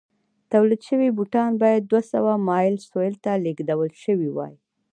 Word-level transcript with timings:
تولید 0.51 0.81
شوي 0.89 1.09
بوټان 1.17 1.51
باید 1.61 1.81
دوه 1.91 2.01
سوه 2.11 2.31
مایل 2.47 2.75
سویل 2.87 3.15
ته 3.23 3.31
لېږدول 3.43 3.91
شوي 4.03 4.29
وای. 4.31 4.53